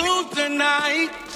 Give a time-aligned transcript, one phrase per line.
[0.00, 1.35] through the night.